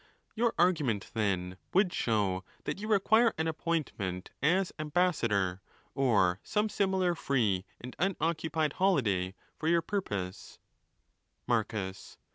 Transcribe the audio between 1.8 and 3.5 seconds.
show that you re_ quire an